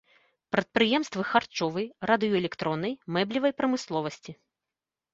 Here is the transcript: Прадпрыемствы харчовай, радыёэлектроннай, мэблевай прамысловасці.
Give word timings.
Прадпрыемствы 0.53 1.21
харчовай, 1.33 1.87
радыёэлектроннай, 2.13 2.99
мэблевай 3.19 3.57
прамысловасці. 3.63 4.31